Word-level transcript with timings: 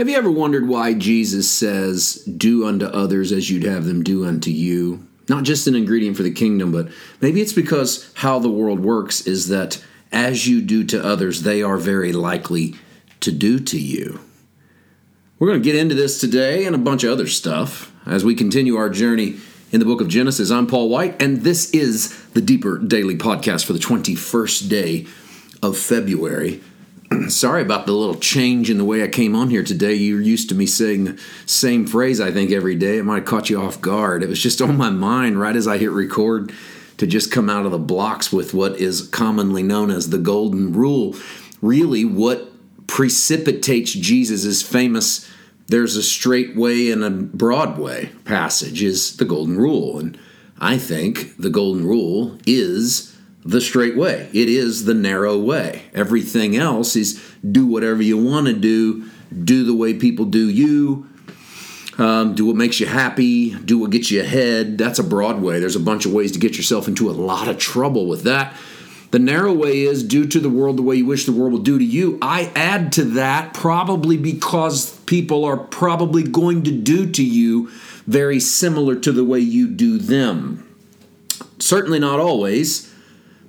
Have 0.00 0.08
you 0.08 0.16
ever 0.16 0.30
wondered 0.30 0.66
why 0.66 0.94
Jesus 0.94 1.50
says, 1.50 2.14
Do 2.24 2.66
unto 2.66 2.86
others 2.86 3.32
as 3.32 3.50
you'd 3.50 3.64
have 3.64 3.84
them 3.84 4.02
do 4.02 4.24
unto 4.24 4.50
you? 4.50 5.06
Not 5.28 5.44
just 5.44 5.66
an 5.66 5.74
ingredient 5.74 6.16
for 6.16 6.22
the 6.22 6.30
kingdom, 6.30 6.72
but 6.72 6.88
maybe 7.20 7.42
it's 7.42 7.52
because 7.52 8.10
how 8.14 8.38
the 8.38 8.48
world 8.48 8.80
works 8.80 9.26
is 9.26 9.48
that 9.48 9.84
as 10.10 10.48
you 10.48 10.62
do 10.62 10.84
to 10.84 11.04
others, 11.04 11.42
they 11.42 11.62
are 11.62 11.76
very 11.76 12.12
likely 12.12 12.76
to 13.20 13.30
do 13.30 13.58
to 13.60 13.78
you. 13.78 14.20
We're 15.38 15.48
going 15.48 15.60
to 15.62 15.70
get 15.70 15.76
into 15.78 15.94
this 15.94 16.18
today 16.18 16.64
and 16.64 16.74
a 16.74 16.78
bunch 16.78 17.04
of 17.04 17.12
other 17.12 17.26
stuff 17.26 17.92
as 18.06 18.24
we 18.24 18.34
continue 18.34 18.76
our 18.76 18.88
journey 18.88 19.36
in 19.70 19.80
the 19.80 19.86
book 19.86 20.00
of 20.00 20.08
Genesis. 20.08 20.50
I'm 20.50 20.66
Paul 20.66 20.88
White, 20.88 21.20
and 21.20 21.42
this 21.42 21.70
is 21.72 22.26
the 22.28 22.40
Deeper 22.40 22.78
Daily 22.78 23.18
Podcast 23.18 23.66
for 23.66 23.74
the 23.74 23.78
21st 23.78 24.66
day 24.66 25.06
of 25.62 25.76
February. 25.76 26.62
Sorry 27.30 27.62
about 27.62 27.86
the 27.86 27.92
little 27.92 28.16
change 28.16 28.70
in 28.70 28.78
the 28.78 28.84
way 28.84 29.02
I 29.02 29.08
came 29.08 29.34
on 29.34 29.50
here 29.50 29.62
today. 29.62 29.94
You're 29.94 30.20
used 30.20 30.48
to 30.48 30.54
me 30.54 30.66
saying 30.66 31.04
the 31.04 31.18
same 31.46 31.86
phrase, 31.86 32.20
I 32.20 32.30
think, 32.30 32.50
every 32.50 32.74
day. 32.74 32.98
It 32.98 33.04
might 33.04 33.16
have 33.16 33.24
caught 33.24 33.50
you 33.50 33.60
off 33.60 33.80
guard. 33.80 34.22
It 34.22 34.28
was 34.28 34.42
just 34.42 34.60
on 34.60 34.76
my 34.76 34.90
mind 34.90 35.40
right 35.40 35.56
as 35.56 35.66
I 35.66 35.78
hit 35.78 35.90
record 35.90 36.52
to 36.98 37.06
just 37.06 37.32
come 37.32 37.48
out 37.48 37.64
of 37.64 37.72
the 37.72 37.78
blocks 37.78 38.32
with 38.32 38.52
what 38.52 38.76
is 38.78 39.08
commonly 39.08 39.62
known 39.62 39.90
as 39.90 40.10
the 40.10 40.18
Golden 40.18 40.72
Rule. 40.72 41.14
Really, 41.62 42.04
what 42.04 42.48
precipitates 42.86 43.92
Jesus' 43.92 44.62
famous 44.62 45.30
there's 45.70 45.94
a 45.94 46.02
straight 46.02 46.56
way 46.56 46.90
and 46.90 47.04
a 47.04 47.10
broad 47.10 47.78
way 47.78 48.10
passage 48.24 48.82
is 48.82 49.16
the 49.18 49.24
Golden 49.24 49.56
Rule. 49.56 50.00
And 50.00 50.18
I 50.58 50.76
think 50.76 51.36
the 51.36 51.48
Golden 51.48 51.86
Rule 51.86 52.36
is 52.44 53.16
the 53.44 53.60
straight 53.60 53.96
way. 53.96 54.28
It 54.32 54.48
is 54.48 54.84
the 54.84 54.94
narrow 54.94 55.38
way. 55.38 55.82
Everything 55.94 56.56
else 56.56 56.96
is 56.96 57.22
do 57.48 57.66
whatever 57.66 58.02
you 58.02 58.22
want 58.22 58.46
to 58.46 58.52
do, 58.52 59.08
do 59.44 59.64
the 59.64 59.74
way 59.74 59.94
people 59.94 60.26
do 60.26 60.48
you, 60.48 61.08
um, 61.98 62.34
do 62.34 62.46
what 62.46 62.56
makes 62.56 62.80
you 62.80 62.86
happy, 62.86 63.54
do 63.54 63.78
what 63.78 63.90
gets 63.90 64.10
you 64.10 64.20
ahead. 64.20 64.78
That's 64.78 64.98
a 64.98 65.04
broad 65.04 65.40
way. 65.40 65.60
There's 65.60 65.76
a 65.76 65.80
bunch 65.80 66.06
of 66.06 66.12
ways 66.12 66.32
to 66.32 66.38
get 66.38 66.56
yourself 66.56 66.88
into 66.88 67.10
a 67.10 67.12
lot 67.12 67.48
of 67.48 67.58
trouble 67.58 68.06
with 68.06 68.22
that. 68.22 68.56
The 69.10 69.18
narrow 69.18 69.52
way 69.52 69.80
is 69.80 70.04
do 70.04 70.26
to 70.26 70.38
the 70.38 70.48
world 70.48 70.76
the 70.76 70.82
way 70.82 70.96
you 70.96 71.06
wish 71.06 71.26
the 71.26 71.32
world 71.32 71.52
will 71.52 71.60
do 71.60 71.78
to 71.78 71.84
you. 71.84 72.18
I 72.22 72.52
add 72.54 72.92
to 72.92 73.04
that 73.04 73.54
probably 73.54 74.16
because 74.16 74.96
people 75.00 75.44
are 75.44 75.56
probably 75.56 76.22
going 76.22 76.62
to 76.62 76.70
do 76.70 77.10
to 77.10 77.24
you 77.24 77.70
very 78.06 78.38
similar 78.38 78.94
to 78.96 79.10
the 79.10 79.24
way 79.24 79.40
you 79.40 79.68
do 79.68 79.98
them. 79.98 80.66
Certainly 81.58 81.98
not 81.98 82.20
always 82.20 82.92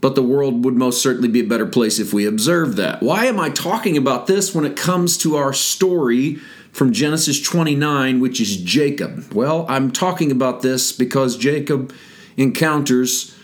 but 0.00 0.14
the 0.14 0.22
world 0.22 0.64
would 0.64 0.74
most 0.74 1.02
certainly 1.02 1.28
be 1.28 1.40
a 1.40 1.44
better 1.44 1.66
place 1.66 1.98
if 1.98 2.12
we 2.12 2.26
observed 2.26 2.76
that. 2.76 3.02
Why 3.02 3.26
am 3.26 3.40
I 3.40 3.50
talking 3.50 3.96
about 3.96 4.26
this 4.26 4.54
when 4.54 4.64
it 4.64 4.76
comes 4.76 5.18
to 5.18 5.36
our 5.36 5.52
story 5.52 6.36
from 6.72 6.92
Genesis 6.92 7.40
29, 7.42 8.20
which 8.20 8.40
is 8.40 8.56
Jacob? 8.58 9.32
Well, 9.32 9.66
I'm 9.68 9.90
talking 9.90 10.30
about 10.30 10.62
this 10.62 10.92
because 10.92 11.36
Jacob 11.36 11.92
encounters 12.36 13.34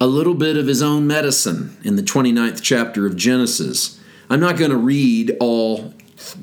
a 0.00 0.06
little 0.06 0.34
bit 0.34 0.56
of 0.56 0.66
his 0.66 0.80
own 0.80 1.06
medicine 1.06 1.76
in 1.82 1.96
the 1.96 2.02
29th 2.02 2.62
chapter 2.62 3.06
of 3.06 3.16
Genesis. 3.16 4.00
I'm 4.30 4.40
not 4.40 4.56
going 4.56 4.70
to 4.70 4.76
read 4.76 5.36
all 5.40 5.92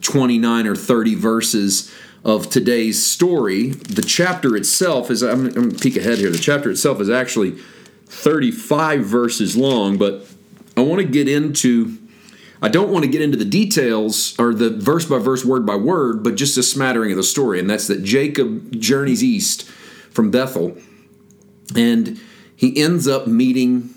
29 0.02 0.68
or 0.68 0.76
30 0.76 1.16
verses 1.16 1.94
of 2.24 2.50
today's 2.50 3.06
story. 3.06 3.70
The 3.70 4.02
chapter 4.02 4.56
itself 4.56 5.10
is, 5.10 5.24
I'm, 5.24 5.46
I'm 5.46 5.54
going 5.54 5.72
to 5.72 5.80
peek 5.80 5.96
ahead 5.96 6.18
here, 6.18 6.32
the 6.32 6.38
chapter 6.38 6.70
itself 6.72 7.00
is 7.00 7.10
actually 7.10 7.58
35 8.06 9.06
verses 9.06 9.58
long, 9.58 9.98
but 9.98 10.26
I 10.78 10.82
want 10.82 11.02
to 11.02 11.08
get 11.08 11.28
into 11.28 11.98
I 12.62 12.70
don't 12.70 12.90
want 12.90 13.04
to 13.04 13.12
get 13.12 13.22
into 13.22 13.38
the 13.38 13.46
details 13.46 14.34
or 14.40 14.54
the 14.54 14.70
verse 14.70 15.06
by 15.06 15.20
verse, 15.20 15.46
word 15.46 15.66
by 15.66 15.76
word, 15.76 16.24
but 16.24 16.36
just 16.36 16.58
a 16.58 16.64
smattering 16.64 17.12
of 17.12 17.18
the 17.18 17.24
story. 17.24 17.60
And 17.60 17.70
that's 17.70 17.88
that 17.88 18.02
Jacob 18.04 18.80
journeys 18.80 19.24
east 19.24 19.66
from 20.10 20.32
Bethel 20.32 20.76
and 21.74 22.20
he 22.56 22.78
ends 22.82 23.08
up 23.08 23.28
meeting 23.28 23.94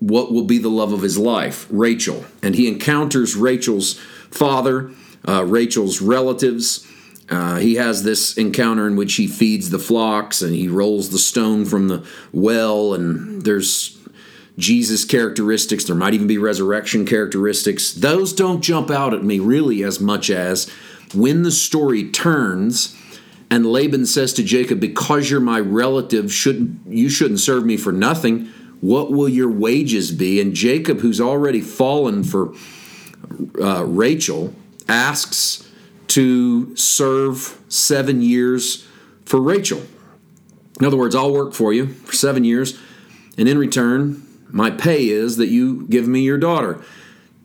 what 0.00 0.32
will 0.32 0.44
be 0.44 0.58
the 0.58 0.68
love 0.68 0.92
of 0.92 1.02
his 1.02 1.16
life, 1.16 1.66
Rachel. 1.70 2.24
And 2.42 2.54
he 2.54 2.66
encounters 2.68 3.36
Rachel's 3.36 3.94
father, 4.30 4.90
uh, 5.26 5.44
Rachel's 5.44 6.00
relatives, 6.00 6.86
uh, 7.30 7.56
he 7.56 7.76
has 7.76 8.02
this 8.02 8.36
encounter 8.36 8.86
in 8.86 8.96
which 8.96 9.14
he 9.14 9.26
feeds 9.26 9.70
the 9.70 9.78
flocks 9.78 10.42
and 10.42 10.54
he 10.54 10.68
rolls 10.68 11.10
the 11.10 11.18
stone 11.18 11.64
from 11.64 11.88
the 11.88 12.06
well, 12.32 12.94
and 12.94 13.42
there's 13.42 13.98
Jesus 14.58 15.04
characteristics. 15.04 15.84
There 15.84 15.96
might 15.96 16.14
even 16.14 16.26
be 16.26 16.38
resurrection 16.38 17.06
characteristics. 17.06 17.92
Those 17.92 18.32
don't 18.32 18.62
jump 18.62 18.90
out 18.90 19.14
at 19.14 19.24
me 19.24 19.38
really 19.38 19.82
as 19.82 20.00
much 20.00 20.30
as 20.30 20.70
when 21.14 21.42
the 21.42 21.50
story 21.50 22.10
turns 22.10 22.96
and 23.50 23.66
Laban 23.66 24.06
says 24.06 24.32
to 24.34 24.42
Jacob, 24.42 24.80
"Because 24.80 25.30
you're 25.30 25.40
my 25.40 25.60
relative, 25.60 26.32
shouldn't 26.32 26.80
you 26.88 27.08
shouldn't 27.08 27.40
serve 27.40 27.64
me 27.64 27.76
for 27.76 27.92
nothing? 27.92 28.48
What 28.80 29.12
will 29.12 29.28
your 29.28 29.50
wages 29.50 30.10
be?" 30.10 30.40
And 30.40 30.54
Jacob, 30.54 31.00
who's 31.00 31.20
already 31.20 31.60
fallen 31.60 32.24
for 32.24 32.52
uh, 33.60 33.84
Rachel, 33.84 34.54
asks 34.88 35.68
to 36.14 36.76
serve 36.76 37.58
seven 37.68 38.22
years 38.22 38.86
for 39.24 39.40
Rachel. 39.40 39.82
In 40.78 40.86
other 40.86 40.96
words, 40.96 41.16
I'll 41.16 41.32
work 41.32 41.54
for 41.54 41.72
you 41.72 41.88
for 41.88 42.12
seven 42.12 42.44
years, 42.44 42.78
and 43.36 43.48
in 43.48 43.58
return, 43.58 44.24
my 44.48 44.70
pay 44.70 45.08
is 45.08 45.38
that 45.38 45.48
you 45.48 45.88
give 45.88 46.06
me 46.06 46.20
your 46.20 46.38
daughter 46.38 46.80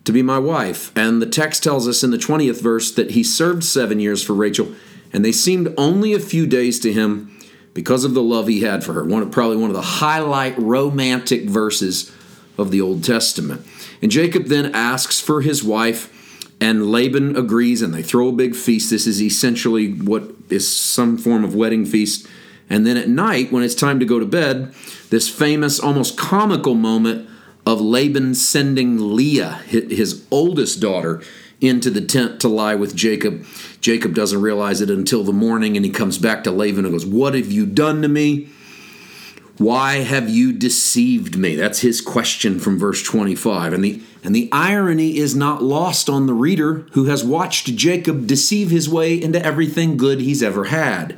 to 0.06 0.12
be 0.12 0.22
my 0.22 0.38
wife. 0.38 0.96
And 0.96 1.20
the 1.20 1.26
text 1.26 1.64
tells 1.64 1.88
us 1.88 2.04
in 2.04 2.12
the 2.12 2.18
20th 2.18 2.62
verse 2.62 2.92
that 2.92 3.12
he 3.12 3.24
served 3.24 3.64
seven 3.64 4.00
years 4.00 4.22
for 4.22 4.34
Rachel, 4.34 4.76
and 5.12 5.26
they 5.26 5.32
seemed 5.32 5.74
only 5.76 6.14
a 6.14 6.20
few 6.20 6.46
days 6.46 6.80
to 6.82 6.94
him 6.94 7.36
because 7.74 8.04
of 8.04 8.14
the 8.14 8.22
love 8.22 8.48
he 8.48 8.62
had 8.62 8.84
for 8.84 8.94
her. 8.94 9.04
One 9.04 9.24
of, 9.24 9.32
probably 9.32 9.58
one 9.58 9.72
of 9.72 9.76
the 9.76 9.82
highlight 9.82 10.56
romantic 10.60 11.50
verses 11.50 12.16
of 12.56 12.70
the 12.70 12.82
Old 12.82 13.04
Testament. 13.04 13.66
And 14.00 14.12
Jacob 14.12 14.46
then 14.46 14.76
asks 14.76 15.20
for 15.20 15.42
his 15.42 15.64
wife 15.64 16.14
and 16.62 16.92
Laban 16.92 17.36
agrees 17.36 17.82
and 17.82 17.94
they 17.94 18.04
throw 18.04 18.30
a 18.30 18.34
big 18.34 18.56
feast. 18.56 18.90
This 18.90 19.08
is 19.08 19.22
essentially 19.22 19.94
what 19.94 20.32
is 20.50 20.74
some 20.74 21.18
form 21.18 21.44
of 21.44 21.56
wedding 21.56 21.86
feast. 21.86 22.28
And 22.70 22.86
then 22.86 22.98
at 22.98 23.10
night, 23.10 23.52
when 23.52 23.64
it's 23.64 23.76
time 23.76 24.00
to 24.00 24.06
go 24.06 24.20
to 24.20 24.26
bed, 24.26 24.74
this 25.10 25.30
famous, 25.30 25.80
almost 25.80 26.18
comical 26.18 26.76
moment 26.76 27.30
of 27.66 27.82
Laban 27.82 28.36
sending 28.36 29.16
Leah, 29.16 29.62
his 29.68 30.26
oldest 30.32 30.80
daughter, 30.80 31.22
into 31.62 31.90
the 31.90 32.02
tent 32.02 32.40
to 32.42 32.48
lie 32.48 32.76
with 32.76 32.96
Jacob. 32.96 33.46
Jacob 33.82 34.14
doesn't 34.14 34.42
realize 34.42 34.82
it 34.82 34.90
until 34.90 35.24
the 35.24 35.34
morning 35.34 35.76
and 35.76 35.86
he 35.86 35.92
comes 35.92 36.18
back 36.18 36.44
to 36.44 36.52
Laban 36.52 36.86
and 36.86 36.94
goes, 36.94 37.06
What 37.06 37.34
have 37.34 37.52
you 37.52 37.66
done 37.66 38.02
to 38.02 38.08
me? 38.08 38.50
Why 39.58 39.98
have 39.98 40.30
you 40.30 40.54
deceived 40.54 41.38
me? 41.38 41.56
That's 41.56 41.82
his 41.82 42.00
question 42.00 42.60
from 42.60 42.80
verse 42.80 43.04
25. 43.04 43.74
And 43.74 43.84
the, 43.84 44.02
and 44.24 44.36
the 44.36 44.50
irony 44.52 45.18
is 45.18 45.36
not 45.36 45.64
lost 45.64 46.10
on 46.10 46.28
the 46.28 46.34
reader 46.34 46.86
who 46.92 47.06
has 47.06 47.24
watched 47.24 47.76
Jacob 47.76 48.28
deceive 48.28 48.70
his 48.70 48.90
way 48.90 49.20
into 49.20 49.44
everything 49.44 49.98
good 49.98 50.20
he's 50.20 50.44
ever 50.44 50.66
had. 50.66 51.18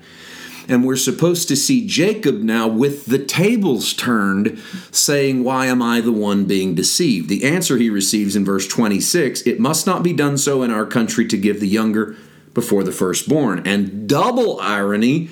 And 0.67 0.85
we're 0.85 0.95
supposed 0.95 1.47
to 1.47 1.56
see 1.56 1.85
Jacob 1.85 2.35
now 2.35 2.67
with 2.67 3.07
the 3.07 3.17
tables 3.17 3.94
turned, 3.94 4.59
saying, 4.91 5.44
Why 5.44 5.66
am 5.66 5.81
I 5.81 6.01
the 6.01 6.12
one 6.12 6.45
being 6.45 6.75
deceived? 6.75 7.29
The 7.29 7.44
answer 7.44 7.78
he 7.78 7.89
receives 7.89 8.35
in 8.35 8.45
verse 8.45 8.67
26 8.67 9.41
It 9.41 9.59
must 9.59 9.88
not 9.88 10.03
be 10.03 10.13
done 10.13 10.38
so 10.38 10.62
in 10.63 10.72
our 10.72 10.85
country 10.85 11.28
to 11.28 11.38
give 11.38 11.59
the 11.59 11.68
younger 11.68 12.16
before 12.53 12.83
the 12.83 12.91
firstborn. 12.91 13.66
And 13.66 14.07
double 14.07 14.59
irony 14.62 15.29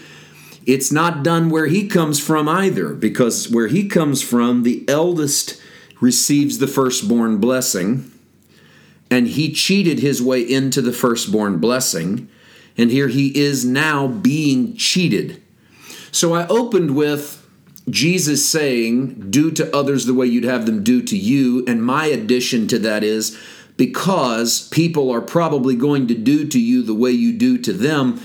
it's 0.65 0.91
not 0.91 1.23
done 1.23 1.49
where 1.49 1.65
he 1.65 1.87
comes 1.87 2.19
from 2.19 2.47
either, 2.47 2.93
because 2.93 3.49
where 3.49 3.67
he 3.67 3.87
comes 3.87 4.21
from, 4.21 4.61
the 4.61 4.87
eldest 4.87 5.59
receives 5.99 6.57
the 6.57 6.67
firstborn 6.67 7.37
blessing, 7.37 8.11
and 9.11 9.27
he 9.27 9.51
cheated 9.51 9.99
his 9.99 10.21
way 10.21 10.41
into 10.41 10.81
the 10.81 10.93
firstborn 10.93 11.57
blessing, 11.57 12.29
and 12.77 12.91
here 12.91 13.07
he 13.07 13.37
is 13.37 13.65
now 13.65 14.07
being 14.07 14.75
cheated. 14.75 15.41
So 16.11 16.33
I 16.33 16.47
opened 16.47 16.95
with 16.95 17.45
Jesus 17.89 18.49
saying, 18.49 19.31
Do 19.31 19.51
to 19.51 19.75
others 19.75 20.05
the 20.05 20.13
way 20.13 20.27
you'd 20.27 20.43
have 20.43 20.65
them 20.65 20.83
do 20.83 21.01
to 21.01 21.17
you, 21.17 21.65
and 21.67 21.83
my 21.83 22.05
addition 22.05 22.67
to 22.69 22.79
that 22.79 23.03
is, 23.03 23.37
because 23.77 24.67
people 24.69 25.09
are 25.09 25.21
probably 25.21 25.75
going 25.75 26.07
to 26.07 26.13
do 26.13 26.47
to 26.47 26.59
you 26.59 26.83
the 26.83 26.93
way 26.93 27.11
you 27.11 27.33
do 27.33 27.57
to 27.57 27.73
them, 27.73 28.21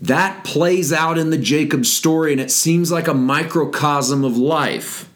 that 0.00 0.44
plays 0.44 0.92
out 0.92 1.18
in 1.18 1.30
the 1.30 1.38
Jacob 1.38 1.84
story, 1.84 2.32
and 2.32 2.40
it 2.40 2.50
seems 2.50 2.92
like 2.92 3.08
a 3.08 3.14
microcosm 3.14 4.24
of 4.24 4.36
life. 4.36 5.07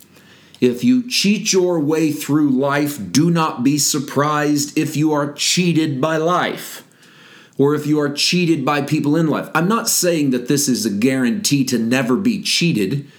If 0.62 0.84
you 0.84 1.08
cheat 1.08 1.52
your 1.52 1.80
way 1.80 2.12
through 2.12 2.50
life, 2.50 2.96
do 3.10 3.32
not 3.32 3.64
be 3.64 3.78
surprised 3.78 4.78
if 4.78 4.96
you 4.96 5.12
are 5.12 5.32
cheated 5.32 6.00
by 6.00 6.18
life 6.18 6.84
or 7.58 7.74
if 7.74 7.84
you 7.84 7.98
are 7.98 8.14
cheated 8.14 8.64
by 8.64 8.82
people 8.82 9.16
in 9.16 9.26
life. 9.26 9.50
I'm 9.56 9.66
not 9.66 9.88
saying 9.88 10.30
that 10.30 10.46
this 10.46 10.68
is 10.68 10.86
a 10.86 10.90
guarantee 10.90 11.64
to 11.64 11.80
never 11.80 12.16
be 12.16 12.40
cheated. 12.40 13.10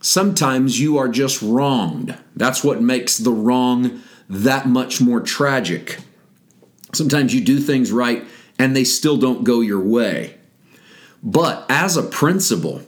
Sometimes 0.00 0.78
you 0.78 0.96
are 0.96 1.08
just 1.08 1.42
wronged. 1.42 2.16
That's 2.36 2.62
what 2.62 2.80
makes 2.80 3.18
the 3.18 3.32
wrong 3.32 4.00
that 4.28 4.68
much 4.68 5.00
more 5.00 5.20
tragic. 5.20 5.98
Sometimes 6.94 7.34
you 7.34 7.40
do 7.40 7.58
things 7.58 7.90
right 7.90 8.24
and 8.60 8.76
they 8.76 8.84
still 8.84 9.16
don't 9.16 9.42
go 9.42 9.60
your 9.60 9.80
way. 9.80 10.36
But 11.20 11.66
as 11.68 11.96
a 11.96 12.04
principle, 12.04 12.82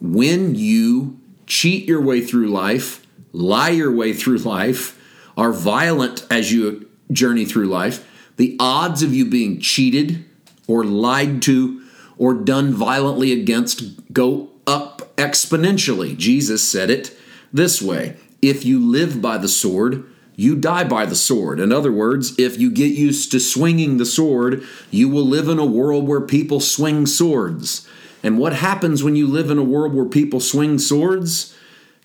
when 0.00 0.54
you 0.54 1.20
cheat 1.46 1.86
your 1.86 2.00
way 2.00 2.22
through 2.22 2.48
life, 2.48 3.04
lie 3.38 3.70
your 3.70 3.94
way 3.94 4.12
through 4.12 4.38
life, 4.38 4.98
are 5.36 5.52
violent 5.52 6.26
as 6.30 6.52
you 6.52 6.88
journey 7.10 7.44
through 7.44 7.68
life, 7.68 8.06
the 8.36 8.56
odds 8.58 9.02
of 9.02 9.14
you 9.14 9.24
being 9.24 9.60
cheated 9.60 10.24
or 10.66 10.84
lied 10.84 11.40
to 11.42 11.82
or 12.18 12.34
done 12.34 12.72
violently 12.72 13.32
against 13.32 14.12
go 14.12 14.50
up 14.66 15.14
exponentially. 15.16 16.16
Jesus 16.16 16.68
said 16.68 16.90
it 16.90 17.16
this 17.52 17.80
way 17.80 18.16
If 18.42 18.64
you 18.64 18.80
live 18.80 19.22
by 19.22 19.38
the 19.38 19.48
sword, 19.48 20.04
you 20.34 20.56
die 20.56 20.84
by 20.84 21.06
the 21.06 21.16
sword. 21.16 21.60
In 21.60 21.72
other 21.72 21.92
words, 21.92 22.38
if 22.38 22.58
you 22.58 22.70
get 22.70 22.92
used 22.92 23.30
to 23.32 23.40
swinging 23.40 23.96
the 23.96 24.06
sword, 24.06 24.64
you 24.90 25.08
will 25.08 25.24
live 25.24 25.48
in 25.48 25.58
a 25.58 25.64
world 25.64 26.06
where 26.06 26.20
people 26.20 26.60
swing 26.60 27.06
swords. 27.06 27.88
And 28.22 28.38
what 28.38 28.52
happens 28.52 29.04
when 29.04 29.14
you 29.14 29.28
live 29.28 29.48
in 29.50 29.58
a 29.58 29.64
world 29.64 29.94
where 29.94 30.04
people 30.04 30.40
swing 30.40 30.78
swords? 30.78 31.54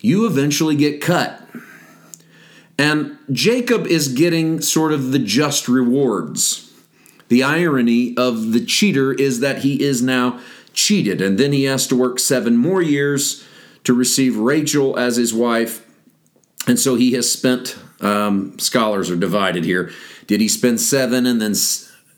You 0.04 0.28
eventually 0.28 0.76
get 0.76 1.02
cut. 1.02 1.42
And 2.78 3.18
Jacob 3.32 3.88
is 3.88 4.10
getting 4.10 4.60
sort 4.60 4.92
of 4.92 5.12
the 5.12 5.20
just 5.20 5.70
rewards. 5.70 6.72
The 7.30 7.42
irony 7.42 8.16
of 8.18 8.52
the 8.52 8.64
cheater 8.64 9.14
is 9.14 9.40
that 9.40 9.60
he 9.60 9.82
is 9.82 10.04
now 10.04 10.42
cheated, 10.74 11.22
and 11.22 11.38
then 11.38 11.54
he 11.54 11.64
has 11.64 11.88
to 11.88 11.96
work 11.96 12.20
seven 12.20 12.58
more 12.58 12.82
years 12.82 13.48
to 13.86 13.94
receive 13.94 14.38
Rachel 14.38 15.00
as 15.00 15.16
his 15.16 15.34
wife. 15.34 15.88
And 16.68 16.80
so 16.80 16.96
he 16.96 17.14
has 17.14 17.32
spent. 17.32 17.78
Um, 18.02 18.60
scholars 18.60 19.10
are 19.10 19.16
divided 19.16 19.64
here. 19.64 19.90
Did 20.28 20.42
he 20.42 20.50
spend 20.50 20.82
seven 20.82 21.26
and 21.26 21.42
then 21.42 21.54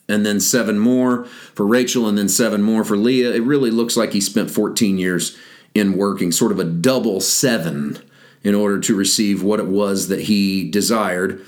and 0.09 0.25
then 0.25 0.39
seven 0.39 0.79
more 0.79 1.25
for 1.25 1.67
Rachel 1.67 2.07
and 2.07 2.17
then 2.17 2.29
seven 2.29 2.63
more 2.63 2.83
for 2.83 2.97
Leah? 2.97 3.33
It 3.33 3.43
really 3.43 3.69
looks 3.69 3.95
like 3.95 4.13
he 4.13 4.21
spent 4.21 4.49
14 4.49 4.97
years 4.97 5.37
in 5.75 5.97
working, 5.97 6.31
sort 6.31 6.51
of 6.51 6.59
a 6.59 6.63
double 6.63 7.19
seven 7.19 7.99
in 8.43 8.55
order 8.55 8.79
to 8.79 8.95
receive 8.95 9.43
what 9.43 9.59
it 9.59 9.67
was 9.67 10.07
that 10.07 10.21
he 10.21 10.69
desired. 10.69 11.45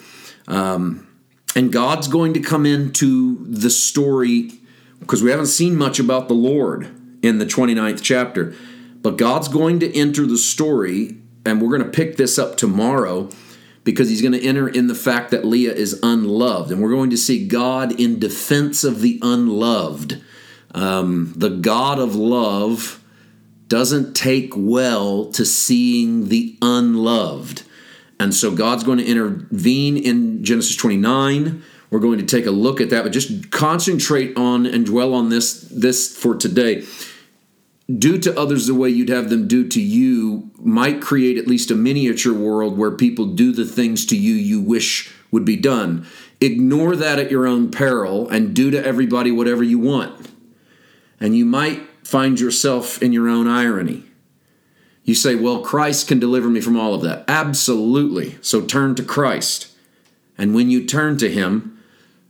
Um, 0.48 1.08
and 1.56 1.72
God's 1.72 2.08
going 2.08 2.34
to 2.34 2.40
come 2.40 2.66
into 2.66 3.44
the 3.46 3.70
story 3.70 4.52
because 5.00 5.24
we 5.24 5.32
haven't 5.32 5.48
seen 5.48 5.76
much 5.76 6.00
about 6.00 6.28
the 6.28 6.34
Lord 6.34 6.92
in 7.24 7.40
the 7.40 7.46
29th 7.46 8.02
chapter. 8.02 8.54
But 9.02 9.18
God's 9.18 9.48
going 9.48 9.80
to 9.80 9.96
enter 9.96 10.26
the 10.26 10.38
story, 10.38 11.18
and 11.46 11.62
we're 11.62 11.76
going 11.78 11.90
to 11.90 11.96
pick 11.96 12.18
this 12.18 12.38
up 12.38 12.58
tomorrow 12.58 13.30
because 13.84 14.10
he's 14.10 14.22
going 14.22 14.34
to 14.34 14.44
enter 14.44 14.68
in 14.68 14.88
the 14.88 14.96
fact 14.96 15.32
that 15.32 15.46
Leah 15.46 15.74
is 15.74 16.00
unloved. 16.04 16.72
And 16.72 16.82
we're 16.82 16.90
going 16.90 17.12
to 17.12 17.18
see 17.18 17.48
God 17.48 17.98
in 17.98 18.20
defense 18.20 18.84
of 18.84 19.02
the 19.02 19.20
unloved. 19.22 20.22
Um, 20.76 21.34
the 21.36 21.50
God 21.50 21.98
of 22.00 22.16
love 22.16 23.02
doesn't 23.68 24.14
take 24.14 24.54
well 24.56 25.26
to 25.32 25.46
seeing 25.46 26.30
the 26.30 26.58
unloved. 26.62 27.64
And 28.20 28.34
so 28.34 28.56
God's 28.56 28.84
going 28.84 28.98
to 28.98 29.06
intervene 29.06 29.98
in 29.98 30.44
Genesis 30.44 30.76
29. 30.76 31.64
We're 31.90 32.00
going 32.00 32.20
to 32.20 32.26
take 32.26 32.46
a 32.46 32.52
look 32.52 32.82
at 32.82 32.90
that, 32.90 33.04
but 33.04 33.12
just 33.12 33.52
concentrate 33.52 34.36
on 34.38 34.66
and 34.66 34.86
dwell 34.86 35.14
on 35.14 35.30
this 35.30 35.62
this 35.62 36.18
for 36.18 36.36
today. 36.36 36.86
Do 37.88 38.18
to 38.18 38.38
others 38.38 38.68
the 38.68 38.74
way 38.74 38.90
you'd 38.90 39.08
have 39.08 39.30
them 39.30 39.48
do 39.48 39.66
to 39.70 39.82
you 39.82 40.52
might 40.58 41.02
create 41.02 41.38
at 41.38 41.48
least 41.48 41.72
a 41.72 41.76
miniature 41.76 42.34
world 42.34 42.78
where 42.78 42.92
people 42.92 43.28
do 43.28 43.54
the 43.54 43.64
things 43.64 44.06
to 44.08 44.18
you 44.18 44.34
you 44.34 44.60
wish 44.60 45.14
would 45.32 45.46
be 45.46 45.56
done. 45.56 46.06
Ignore 46.42 46.98
that 46.98 47.20
at 47.20 47.32
your 47.32 47.48
own 47.48 47.72
peril 47.72 48.28
and 48.28 48.54
do 48.54 48.70
to 48.72 48.86
everybody 48.86 49.32
whatever 49.32 49.64
you 49.64 49.80
want. 49.80 50.30
And 51.20 51.36
you 51.36 51.46
might 51.46 51.82
find 52.08 52.40
yourself 52.40 53.02
in 53.04 53.12
your 53.12 53.28
own 53.28 53.50
irony. 53.50 54.02
You 55.04 55.14
say, 55.14 55.36
Well, 55.36 55.60
Christ 55.60 56.08
can 56.08 56.20
deliver 56.20 56.48
me 56.48 56.62
from 56.62 56.80
all 56.80 56.94
of 56.94 57.02
that. 57.02 57.26
Absolutely. 57.28 58.38
So 58.42 58.62
turn 58.62 58.96
to 58.96 59.04
Christ. 59.04 59.74
And 60.38 60.56
when 60.56 60.70
you 60.70 60.86
turn 60.86 61.18
to 61.18 61.30
Him, 61.30 61.84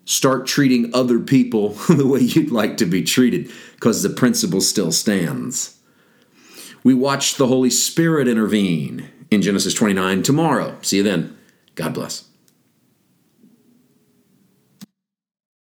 start 0.03 0.47
treating 0.47 0.89
other 0.95 1.19
people 1.19 1.69
the 1.89 2.07
way 2.07 2.21
you'd 2.21 2.51
like 2.51 2.77
to 2.77 2.87
be 2.87 3.03
treated, 3.03 3.51
because 3.75 4.01
the 4.01 4.09
principle 4.09 4.61
still 4.61 4.91
stands. 4.91 5.77
We 6.83 6.95
watch 6.95 7.35
the 7.35 7.47
Holy 7.47 7.69
Spirit 7.69 8.27
intervene 8.27 9.07
in 9.29 9.43
Genesis 9.43 9.75
29 9.75 10.23
tomorrow. 10.23 10.75
See 10.81 10.97
you 10.97 11.03
then. 11.03 11.37
God 11.75 11.93
bless. 11.93 12.26